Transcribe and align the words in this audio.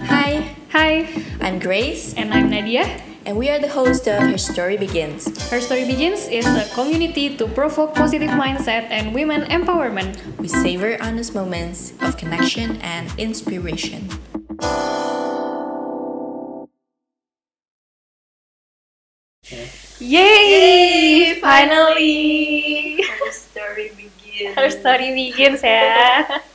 Hi, 0.00 0.54
Hi, 0.72 1.06
I'm 1.40 1.58
Grace, 1.58 2.14
and 2.14 2.32
I'm 2.34 2.50
Nadia. 2.50 2.84
and 3.26 3.38
we 3.38 3.48
are 3.48 3.58
the 3.58 3.68
host 3.68 4.06
of 4.06 4.20
Her 4.20 4.36
Story 4.36 4.76
Begins. 4.76 5.24
Her 5.48 5.60
Story 5.60 5.86
Begins 5.86 6.28
is 6.28 6.44
a 6.44 6.68
community 6.74 7.36
to 7.40 7.48
provoke 7.48 7.94
positive 7.94 8.28
mindset 8.28 8.92
and 8.92 9.14
women 9.14 9.48
empowerment. 9.48 10.20
We 10.36 10.48
savor 10.48 11.00
honest 11.00 11.34
moments 11.34 11.94
of 12.04 12.16
connection 12.18 12.76
and 12.84 13.08
inspiration. 13.16 14.08
Yay! 20.04 21.38
Finally! 21.40 23.02
Her 23.02 23.30
story 23.32 23.90
begins. 23.96 24.56
Her 24.56 24.70
Story 24.70 25.14
Begins 25.14 25.62
ya. 25.62 26.24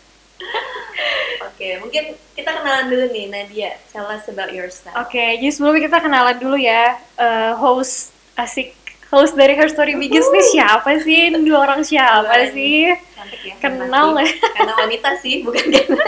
Oke, 1.59 1.75
mungkin 1.83 2.03
kita 2.39 2.55
kenalan 2.55 2.87
dulu 2.87 3.11
nih 3.11 3.25
Nadia. 3.27 3.75
Tell 3.91 4.07
us 4.07 4.23
about 4.31 4.55
yourself. 4.55 4.95
Oke, 4.95 5.19
jadi 5.43 5.51
sebelumnya 5.51 5.91
kita 5.91 5.99
kenalan 5.99 6.39
dulu 6.39 6.55
ya. 6.55 6.95
Eh, 7.19 7.51
host 7.59 8.15
asik 8.39 8.71
host 9.11 9.35
dari 9.35 9.59
Her 9.59 9.67
Story 9.67 9.99
Begins 9.99 10.23
nih 10.31 10.45
siapa 10.55 11.03
sih? 11.03 11.27
Ini 11.27 11.43
Dua 11.43 11.67
orang 11.67 11.83
siapa 11.83 12.31
orang. 12.31 12.55
sih? 12.55 12.95
Cantik 13.11 13.41
ya. 13.43 13.55
Kenal 13.59 14.15
nggak? 14.15 14.31
Karena 14.55 14.73
wanita 14.79 15.09
sih, 15.19 15.43
bukan 15.43 15.67
karena. 15.75 16.03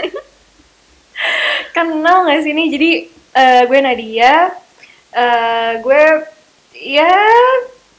Kenal 1.76 2.16
gak 2.24 2.40
sih 2.48 2.52
nih? 2.56 2.66
Jadi 2.72 2.90
eh, 3.36 3.62
gue 3.68 3.78
Nadia. 3.84 4.56
Eh, 5.12 5.70
gue 5.84 6.02
ya 6.80 7.12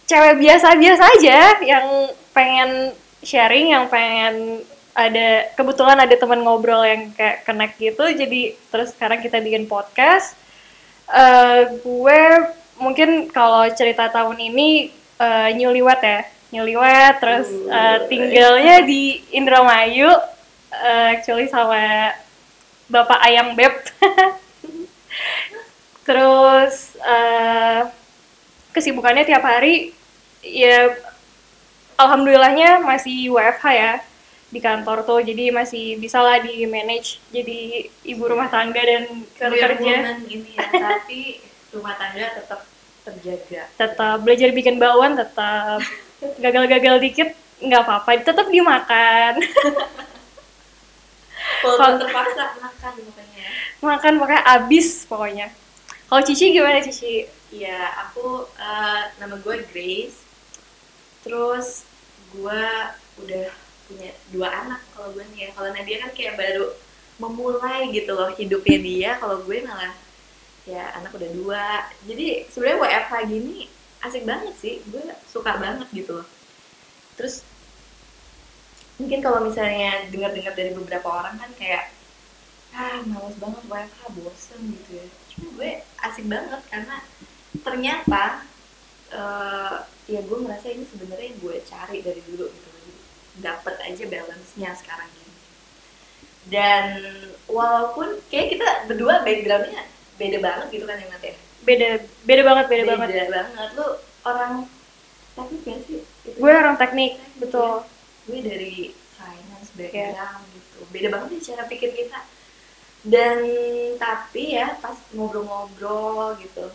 cewek 0.09 0.41
biasa-biasa 0.41 1.03
aja 1.21 1.61
yang 1.61 1.85
pengen 2.33 2.97
sharing, 3.21 3.77
yang 3.77 3.85
pengen 3.93 4.65
ada 4.93 5.49
kebetulan 5.57 5.97
ada 5.97 6.13
teman 6.13 6.45
ngobrol 6.45 6.85
yang 6.85 7.09
kayak 7.17 7.41
connect 7.43 7.75
gitu. 7.81 8.05
Jadi 8.13 8.53
terus 8.69 8.93
sekarang 8.93 9.19
kita 9.19 9.41
bikin 9.41 9.65
podcast. 9.65 10.37
Eh, 11.09 11.61
gue 11.81 12.21
mungkin 12.77 13.29
kalau 13.29 13.65
cerita 13.73 14.07
tahun 14.09 14.37
ini 14.39 14.93
eh, 15.19 15.49
newlywed 15.57 16.01
ya, 16.01 16.21
newlywed 16.53 17.15
terus 17.19 17.49
eh, 17.49 17.97
tinggalnya 18.07 18.85
di 18.85 19.25
Indramayu, 19.33 20.09
eh, 20.69 21.17
actually 21.17 21.49
sama 21.49 22.13
Bapak 22.87 23.19
Ayam 23.25 23.57
Beb. 23.57 23.73
Terus 26.07 26.99
eh, 26.99 27.81
kesibukannya 28.75 29.23
tiap 29.25 29.45
hari 29.45 29.95
ya 30.43 30.91
alhamdulillahnya 31.95 32.83
masih 32.83 33.31
WFH 33.31 33.65
ya 33.71 33.93
di 34.53 34.59
kantor 34.61 35.01
tuh 35.01 35.19
jadi 35.25 35.49
masih 35.49 35.97
bisa 35.97 36.21
lah 36.21 36.37
di 36.37 36.69
manage 36.69 37.17
jadi 37.33 37.89
ibu 38.05 38.21
rumah 38.29 38.53
tangga 38.53 38.77
dan 38.77 39.09
Career 39.33 39.73
kerja 39.73 39.93
woman 40.05 40.19
ini 40.29 40.53
ya, 40.53 40.69
tapi 40.69 41.41
rumah 41.73 41.97
tangga 41.97 42.37
tetap 42.37 42.59
terjaga. 43.03 43.63
tetap 43.73 44.17
belajar 44.21 44.49
bikin 44.53 44.77
bakwan 44.77 45.17
tetap 45.17 45.81
gagal-gagal 46.43 47.01
dikit 47.01 47.29
nggak 47.65 47.81
apa-apa 47.81 48.21
tetap 48.21 48.47
dimakan 48.53 49.41
Walaupun 51.63 51.95
terpaksa 51.99 52.55
makan 52.59 52.93
pokoknya. 53.03 53.45
makan 53.83 54.13
pokoknya 54.19 54.43
abis 54.47 54.87
pokoknya 55.07 55.47
kalau 56.13 56.29
Cici 56.29 56.53
gimana 56.53 56.77
Cici? 56.77 57.25
Iya, 57.49 57.89
aku 58.05 58.45
eh, 58.53 59.01
nama 59.17 59.33
gue 59.33 59.65
Grace. 59.73 60.21
Terus 61.25 61.89
gue 62.29 62.65
udah 63.17 63.49
punya 63.89 64.11
dua 64.31 64.47
anak 64.49 64.81
kalau 64.95 65.09
gue 65.15 65.25
nih 65.33 65.47
ya. 65.47 65.49
Kalau 65.55 65.69
Nadia 65.71 65.97
kan 66.03 66.11
kayak 66.15 66.35
baru 66.39 66.67
memulai 67.21 67.91
gitu 67.93 68.11
loh 68.15 68.29
hidupnya 68.33 68.77
dia. 68.79 69.11
Kalau 69.19 69.41
gue 69.43 69.57
malah 69.63 69.93
ya 70.63 70.83
anak 70.97 71.11
udah 71.15 71.29
dua. 71.35 71.65
Jadi 72.07 72.47
sebenarnya 72.51 72.79
WFH 72.79 73.13
gini 73.27 73.57
asik 74.03 74.23
banget 74.23 74.55
sih. 74.59 74.75
Gue 74.87 75.03
suka 75.29 75.57
banget 75.59 75.87
gitu 75.91 76.23
loh. 76.23 76.27
Terus 77.19 77.45
mungkin 79.01 79.19
kalau 79.25 79.43
misalnya 79.43 80.05
dengar-dengar 80.13 80.53
dari 80.53 80.71
beberapa 80.71 81.07
orang 81.09 81.35
kan 81.41 81.51
kayak 81.57 81.89
ah 82.73 83.01
males 83.05 83.37
banget 83.37 83.63
WFH 83.69 84.01
bosen 84.17 84.61
gitu 84.73 84.91
ya 84.97 85.05
cuma 85.33 85.47
gue 85.57 85.71
asik 86.09 86.25
banget 86.25 86.61
karena 86.69 86.95
ternyata 87.61 88.23
eh, 89.13 89.75
ya 90.09 90.19
gue 90.25 90.37
merasa 90.41 90.73
ini 90.73 90.85
sebenarnya 90.89 91.37
gue 91.37 91.55
cari 91.65 92.01
dari 92.01 92.21
dulu 92.25 92.49
gitu 92.49 92.69
Jadi, 92.73 92.93
dapet 93.39 93.75
aja 93.81 94.03
balance-nya 94.05 94.71
sekarang 94.77 95.09
ini. 95.09 95.33
Dan 96.43 96.85
walaupun 97.49 98.19
kayak 98.27 98.57
kita 98.57 98.67
berdua 98.91 99.23
backgroundnya 99.23 99.83
beda 100.19 100.37
banget 100.43 100.67
gitu 100.69 100.85
kan 100.85 100.99
ya 100.99 101.07
Nat 101.09 101.23
ya? 101.23 101.35
Beda 101.63 101.89
beda 102.27 102.41
banget 102.43 102.65
beda, 102.69 102.83
banget. 102.93 103.09
banget. 103.31 103.69
Lu 103.79 103.87
orang 104.27 104.53
teknik 105.33 105.61
gak 105.65 105.79
sih? 105.87 105.99
Itu 106.27 106.37
gue 106.37 106.51
orang 106.51 106.75
teknik 106.77 107.13
betul. 107.39 107.87
Gue 108.27 108.39
dari 108.43 108.91
finance 109.17 109.69
background 109.73 110.43
gitu. 110.53 110.79
Beda 110.91 111.07
banget 111.09 111.27
nih 111.33 111.41
cara 111.47 111.63
pikir 111.65 111.89
kita. 111.95 112.19
Dan 113.03 113.39
tapi 113.99 114.55
ya 114.55 114.79
pas 114.79 114.95
ngobrol-ngobrol 115.11 116.39
gitu 116.39 116.71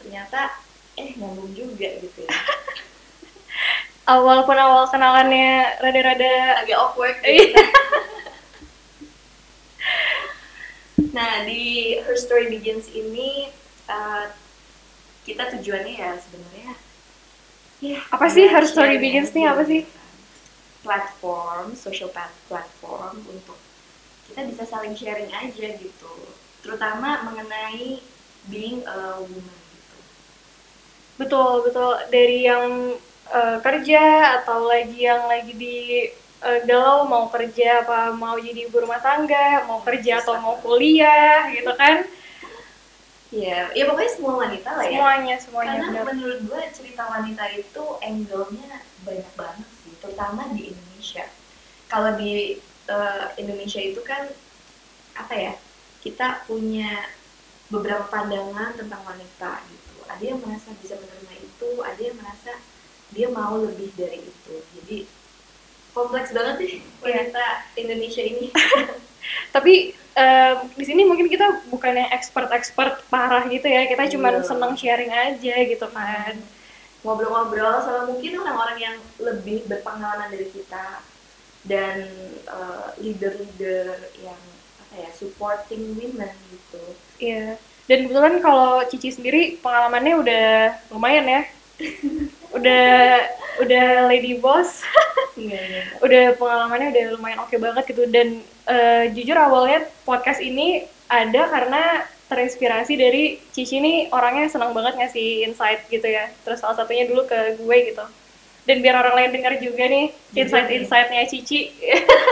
ternyata 0.00 0.48
eh 0.96 1.12
nyambung 1.14 1.52
juga 1.52 1.88
gitu 2.00 2.24
ya 2.24 2.32
Ah, 4.04 4.18
walaupun 4.18 4.56
awal 4.56 4.86
kenalannya 4.86 5.78
rada-rada 5.78 6.58
agak 6.58 6.76
awkward 6.76 7.14
Iya. 7.22 7.46
gitu. 7.46 7.56
nah 11.16 11.42
di 11.42 11.94
Her 11.96 12.14
Story 12.14 12.46
Begins 12.48 12.86
ini 12.90 13.48
uh, 13.86 14.30
kita 15.22 15.48
tujuannya 15.56 15.94
ya 15.96 16.10
sebenarnya 16.16 16.72
ya 17.80 17.98
Apa 18.08 18.26
sih 18.28 18.44
Her 18.44 18.64
Story 18.64 18.96
Begins 18.96 19.30
nih, 19.30 19.46
apa 19.46 19.62
sih? 19.64 19.82
platform 20.80 21.76
social 21.76 22.08
plat- 22.08 22.32
platform 22.48 23.20
untuk 23.26 23.56
kita 24.26 24.40
bisa 24.48 24.64
saling 24.64 24.94
sharing 24.94 25.28
aja 25.28 25.66
gitu 25.76 26.12
terutama 26.60 27.22
mengenai 27.22 28.00
being 28.46 28.82
a 28.86 29.20
woman 29.20 29.58
gitu 29.70 29.96
betul 31.16 31.62
betul 31.62 31.94
dari 32.08 32.42
yang 32.42 32.96
eh, 33.30 33.58
kerja 33.62 34.02
atau 34.42 34.66
lagi 34.66 35.06
yang 35.06 35.26
lagi 35.30 35.52
di 35.54 36.10
eh, 36.42 36.60
galau 36.66 37.06
mau 37.06 37.30
kerja 37.30 37.86
apa 37.86 38.12
mau 38.14 38.36
jadi 38.36 38.66
ibu 38.66 38.76
rumah 38.82 38.98
tangga 38.98 39.64
mau 39.70 39.80
kerja 39.86 40.22
atau 40.24 40.36
mau 40.42 40.58
kuliah 40.58 41.48
gitu 41.54 41.72
kan? 41.78 42.06
Ya 43.30 43.70
ya 43.78 43.86
pokoknya 43.86 44.10
semua 44.10 44.34
wanita 44.42 44.70
lah 44.74 44.86
ya. 44.90 44.98
Semuanya 44.98 45.34
semuanya 45.38 45.76
karena 45.86 46.02
benar. 46.02 46.08
menurut 46.10 46.40
gue 46.50 46.62
cerita 46.74 47.02
wanita 47.06 47.44
itu 47.54 47.84
angle-nya 48.02 48.82
banyak 49.06 49.30
banget 49.38 49.68
sih 49.86 49.94
terutama 50.02 50.50
di 50.50 50.74
Indonesia. 50.74 51.24
Kalau 51.86 52.18
di 52.18 52.58
eh, 52.90 53.26
Indonesia 53.38 53.80
itu 53.80 54.02
kan 54.02 54.26
apa 55.14 55.34
ya 55.36 55.52
kita 56.00 56.42
punya 56.48 57.06
beberapa 57.70 58.02
pandangan 58.10 58.74
tentang 58.74 59.02
wanita 59.06 59.62
gitu. 59.70 59.96
Ada 60.10 60.24
yang 60.34 60.42
merasa 60.42 60.74
bisa 60.82 60.98
menerima 60.98 61.34
itu 61.38 61.70
ada 61.86 62.00
yang 62.02 62.18
merasa 62.18 62.58
dia 63.10 63.28
mau 63.28 63.58
lebih 63.58 63.90
dari 63.94 64.22
itu 64.22 64.54
jadi 64.80 64.98
kompleks 65.90 66.30
banget 66.30 66.56
nih 66.62 66.74
wanita 67.02 67.44
Indonesia 67.74 68.22
ini 68.22 68.46
tapi 69.54 69.74
eh, 70.14 70.54
di 70.74 70.84
sini 70.86 71.02
mungkin 71.02 71.26
kita 71.26 71.66
bukannya 71.68 72.10
expert-expert 72.14 73.06
parah 73.10 73.46
gitu 73.46 73.66
ya 73.66 73.86
kita 73.86 74.06
cuma 74.14 74.30
Iya. 74.30 74.46
senang 74.46 74.74
sharing 74.74 75.10
aja 75.10 75.54
gitu 75.66 75.86
kan 75.90 76.34
ngobrol-ngobrol 77.00 77.80
sama 77.80 78.06
mungkin 78.06 78.38
orang-orang 78.38 78.78
yang 78.78 78.96
lebih 79.18 79.64
berpengalaman 79.66 80.30
dari 80.30 80.46
kita 80.50 81.02
dan 81.66 82.06
eh, 82.46 82.88
leader-leader 82.98 84.06
yang 84.22 84.38
apa 84.80 84.94
ya 84.96 85.10
supporting 85.12 85.98
women 85.98 86.32
gitu 86.50 86.82
Iya. 87.20 87.60
Dan 87.84 88.06
kebetulan 88.06 88.38
kalau 88.38 88.80
Cici 88.86 89.10
sendiri 89.10 89.58
pengalamannya 89.58 90.14
udah 90.16 90.46
lumayan 90.88 91.26
ya. 91.26 91.42
udah 92.50 92.88
udah 93.60 93.86
lady 94.08 94.40
boss, 94.40 94.82
iya 95.38 95.60
iya 95.60 95.82
udah 96.00 96.24
pengalamannya 96.34 96.88
udah 96.90 97.04
lumayan 97.14 97.38
oke 97.44 97.54
banget 97.60 97.84
gitu 97.92 98.08
dan 98.08 98.42
eh, 98.66 99.04
jujur 99.14 99.36
awalnya 99.36 99.86
podcast 100.02 100.40
ini 100.42 100.86
ada 101.10 101.50
karena 101.50 102.06
terinspirasi 102.30 102.94
dari 102.94 103.42
Cici 103.50 103.82
nih 103.82 104.06
orangnya 104.14 104.46
senang 104.46 104.70
banget 104.70 104.94
ngasih 104.94 105.50
insight 105.50 105.82
gitu 105.90 106.06
ya. 106.06 106.30
Terus 106.46 106.62
salah 106.62 106.78
satunya 106.78 107.10
dulu 107.10 107.26
ke 107.26 107.58
gue 107.58 107.76
gitu. 107.90 108.06
Dan 108.62 108.86
biar 108.86 109.02
orang 109.02 109.18
lain 109.18 109.30
dengar 109.34 109.58
juga 109.58 109.90
nih 109.90 110.14
insight-insightnya 110.38 111.26
Cici 111.26 111.74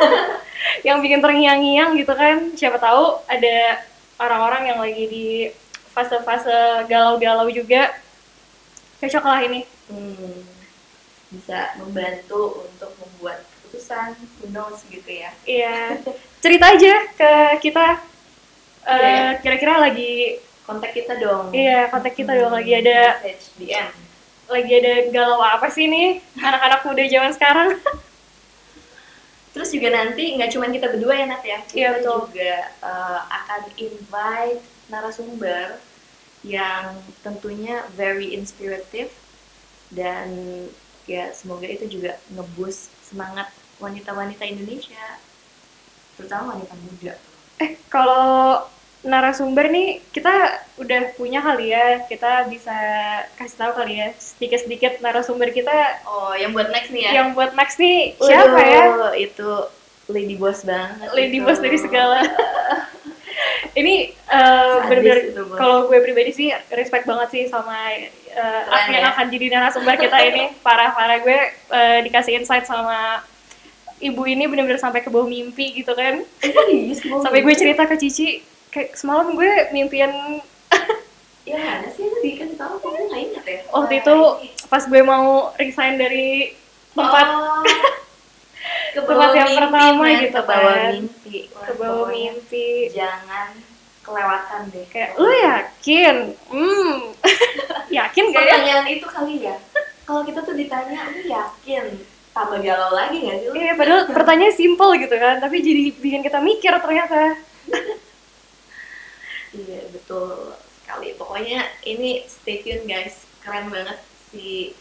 yang 0.86 1.02
bikin 1.02 1.18
terngiang-ngiang 1.18 1.98
gitu 1.98 2.14
kan. 2.14 2.54
Siapa 2.54 2.78
tahu 2.78 3.26
ada 3.26 3.82
orang-orang 4.22 4.70
yang 4.70 4.78
lagi 4.78 5.04
di 5.10 5.26
fase-fase 5.90 6.86
galau-galau 6.86 7.50
juga. 7.50 7.90
Cocok 9.02 9.24
lah 9.26 9.42
ini. 9.50 9.66
Hmm, 9.88 10.44
bisa 11.28 11.76
membantu 11.76 12.64
untuk 12.64 12.92
membuat 12.96 13.40
keputusan 13.40 14.12
who 14.38 14.48
knows 14.48 14.84
gitu 14.86 15.08
ya 15.08 15.32
Iya. 15.42 16.00
Cerita 16.38 16.66
aja 16.70 16.94
ke 17.10 17.30
kita. 17.60 17.86
eh, 18.84 18.96
Iya. 18.96 19.40
Kira-kira 19.40 19.74
lagi 19.78 20.40
kontak 20.62 20.92
kita 20.92 21.16
dong 21.16 21.50
Iya, 21.50 21.88
kontak 21.88 22.12
kita 22.12 22.32
dong. 22.32 22.52
Lagi 22.52 22.72
ada- 22.74 23.16
message 23.18 23.48
DM 23.56 23.88
lagi 24.48 24.72
ada 24.74 24.94
galau 25.08 25.40
apa 25.40 25.68
sih 25.68 25.84
nih 25.84 26.24
anak-anak 26.34 26.80
muda 26.82 27.04
zaman 27.04 27.32
sekarang? 27.32 27.68
terus 29.52 29.68
juga 29.68 29.88
nanti 29.90 30.32
nggak 30.32 30.48
cuma 30.48 30.68
kita 30.68 30.88
berdua 30.88 31.14
ya 31.14 31.26
Nat 31.26 31.42
ya 31.42 31.58
kita 31.62 31.76
Iya, 31.76 31.88
betul. 31.98 32.16
juga 32.24 32.54
eh, 32.70 33.20
akan 33.28 33.60
invite 33.76 34.60
narasumber 34.88 35.76
yang 36.40 36.96
tentunya 37.20 37.82
very 37.92 38.32
inspirative 38.32 39.10
dan 39.90 40.28
ya 41.08 41.32
semoga 41.32 41.64
itu 41.64 41.88
juga 41.88 42.20
ngeboost 42.30 42.92
semangat 43.04 43.48
wanita-wanita 43.80 44.44
Indonesia 44.44 45.20
terutama 46.16 46.58
wanita 46.58 46.74
muda 46.76 47.14
Eh, 47.58 47.74
kalau 47.90 48.62
narasumber 49.02 49.66
nih 49.66 49.98
kita 50.14 50.30
udah 50.78 51.10
punya 51.18 51.42
kali 51.42 51.74
ya. 51.74 52.06
Kita 52.06 52.46
bisa 52.46 52.74
kasih 53.34 53.58
tahu 53.58 53.72
kali 53.82 53.98
ya 53.98 54.08
sedikit-sedikit 54.14 55.02
narasumber 55.02 55.50
kita 55.50 55.74
oh 56.06 56.34
yang 56.38 56.54
buat 56.54 56.70
next 56.70 56.94
nih 56.94 57.02
ya 57.10 57.12
yang 57.18 57.34
buat 57.34 57.50
Max 57.54 57.74
nih 57.82 58.14
siapa 58.14 58.58
ya? 58.62 58.84
Itu 59.18 59.74
lady 60.06 60.38
boss 60.38 60.62
banget 60.62 61.10
Lady 61.12 61.42
itu. 61.42 61.46
boss 61.46 61.58
dari 61.58 61.78
segala. 61.82 62.22
Ini 63.78 63.94
eh, 64.10 64.74
bener-bener 64.84 65.18
itu, 65.30 65.42
Bos. 65.44 65.54
kalau 65.54 65.86
gue 65.86 65.98
pribadi 66.00 66.30
sih 66.30 66.48
respect 66.70 67.06
banget 67.06 67.28
sih 67.30 67.42
sama 67.46 67.94
eh, 67.94 68.10
Keren 68.34 68.90
yang 68.90 69.06
ya. 69.06 69.10
akan 69.12 69.26
jadi 69.28 69.46
narasumber 69.48 69.94
kita 69.94 70.18
ini. 70.24 70.42
Parah-parah 70.66 71.18
gue 71.20 71.38
eh, 71.70 71.98
dikasih 72.02 72.36
insight 72.36 72.64
sama 72.64 73.22
ibu 73.98 74.22
ini 74.24 74.46
bener-bener 74.46 74.78
sampai 74.78 74.98
ke 74.98 75.08
bawah 75.08 75.26
mimpi 75.26 75.74
gitu 75.74 75.94
kan. 75.94 76.26
Sampai 77.18 77.40
gue 77.40 77.54
cerita 77.54 77.82
ke 77.82 77.94
Cici 77.94 78.42
kayak 78.68 78.94
semalam 78.94 79.32
gue 79.32 79.50
mimpian 79.70 80.12
ya 81.48 81.56
mana 81.56 81.88
sih 81.88 82.04
tadi 82.04 82.30
kan 82.36 82.50
tahu 82.54 82.76
kamu 82.76 83.08
nggak 83.08 83.20
ingat 83.24 83.44
ya 83.48 83.60
waktu 83.72 83.94
itu 84.04 84.16
pas 84.68 84.84
gue 84.84 85.00
mau 85.00 85.26
resign 85.56 85.96
dari 85.96 86.52
tempat 86.92 87.26
Oh, 87.32 87.64
ke 88.92 89.00
tempat 89.00 89.30
yang 89.32 89.48
mimpi, 89.48 89.60
pertama 89.64 90.04
gitu 90.12 90.28
ke 90.30 90.42
bawah 90.44 90.74
kan. 90.76 90.92
mimpi 90.92 91.36
Wah, 91.48 91.64
ke 91.64 91.72
bawah 91.74 92.06
mimpi 92.12 92.68
jangan 92.92 93.48
kelewatan 94.08 94.60
deh. 94.72 94.86
Kayak 94.88 95.10
lu 95.20 95.28
yakin? 95.28 96.16
Hmm. 96.48 96.92
Yakin 97.98 98.24
gak 98.32 98.44
ya? 98.44 98.52
Pertanyaan 98.56 98.86
itu 98.88 99.06
kali 99.08 99.34
ya. 99.44 99.56
Kalau 100.08 100.24
kita 100.24 100.40
tuh 100.40 100.56
ditanya 100.56 101.12
lu 101.12 101.20
yakin? 101.28 101.84
Tambah 102.32 102.60
galau 102.64 102.92
lagi 102.96 103.16
nggak 103.24 103.36
sih 103.40 103.46
lu? 103.48 103.54
Iya, 103.56 103.72
padahal 103.76 104.02
pertanyaan 104.08 104.54
simple 104.56 104.92
gitu 105.00 105.16
kan, 105.16 105.36
tapi 105.40 105.60
jadi 105.60 105.92
bikin 105.96 106.20
kita 106.24 106.38
mikir 106.40 106.72
ternyata. 106.80 107.36
iya 109.60 109.80
betul 109.92 110.56
sekali. 110.80 111.12
Pokoknya 111.16 111.64
ini 111.84 112.24
stay 112.24 112.64
tune 112.64 112.88
guys. 112.88 113.28
Keren 113.44 113.72
banget 113.72 114.00
si 114.32 114.76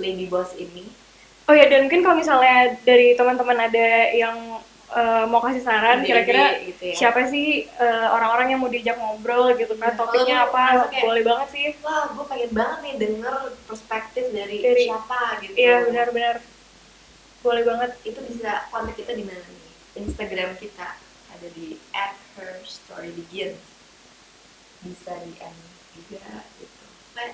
lady 0.00 0.28
boss 0.28 0.52
ini. 0.56 0.88
Oh 1.46 1.54
ya, 1.54 1.70
dan 1.70 1.86
mungkin 1.86 2.02
kalau 2.02 2.16
misalnya 2.18 2.74
dari 2.82 3.14
teman-teman 3.14 3.70
ada 3.70 3.88
yang 4.10 4.55
eh, 4.96 5.24
mau 5.26 5.38
kasih 5.38 5.60
saran, 5.60 6.00
kira-kira 6.00 6.56
gitu 6.62 6.82
ya. 6.88 6.94
siapa 6.96 7.28
sih 7.28 7.46
eh, 7.68 8.06
orang-orang 8.08 8.46
yang 8.48 8.60
mau 8.60 8.72
diajak 8.72 8.96
ngobrol 8.96 9.52
gitu 9.52 9.76
kan, 9.76 9.92
Iya, 9.92 9.98
topiknya 9.98 10.36
apa, 10.42 10.64
kayak- 10.88 11.04
boleh 11.04 11.22
banget 11.22 11.48
sih. 11.52 11.66
wah 11.78 12.08
gue 12.08 12.24
pengen 12.24 12.50
banget 12.50 12.78
nih 12.80 12.94
denger 12.98 13.36
perspektif 13.64 14.24
dari, 14.30 14.58
Dari- 14.58 14.86
siapa 14.86 15.22
gitu. 15.40 15.52
Iya, 15.54 15.74
benar-benar. 15.84 16.36
Boleh 17.40 17.62
banget. 17.62 17.90
itu 18.02 18.20
bisa 18.24 18.64
kontak 18.66 18.96
kita 18.96 19.12
di 19.12 19.22
mana 19.22 19.38
nih? 19.38 19.70
Instagram 19.98 20.56
kita 20.56 20.88
ada 21.30 21.48
di 21.52 21.76
@herstoryBegin 22.34 23.52
bisa 24.82 25.12
di 25.20 25.32
DM 25.32 25.54
juga 25.94 26.24
gitu. 26.56 26.84
Let 27.14 27.32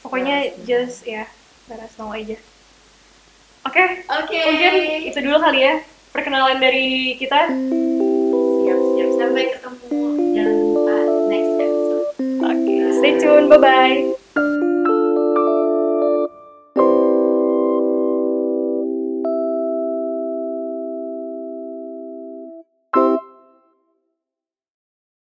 Pokoknya 0.00 0.36
just 0.66 1.06
ya, 1.06 1.30
let 1.66 1.78
us 1.78 1.94
know 1.94 2.10
aja. 2.10 2.34
Oke, 3.62 3.82
oke. 4.04 4.34
Mungkin 4.42 4.74
itu 5.06 5.18
dulu 5.20 5.38
kali 5.38 5.60
ya 5.62 5.74
perkenalan 6.12 6.60
dari 6.60 7.16
kita. 7.16 7.48
siap 8.62 8.78
siap. 8.78 9.10
Sampai 9.18 9.44
ketemu. 9.56 9.98
Jangan 10.36 10.56
lupa 10.60 10.96
next 11.32 11.52
episode. 11.56 12.06
Oke, 12.44 12.76
stay 13.00 13.12
tune, 13.18 13.46
bye-bye. 13.48 14.21